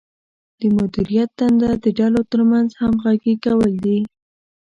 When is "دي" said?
3.83-3.99